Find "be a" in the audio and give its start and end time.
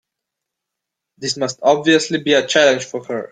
2.23-2.47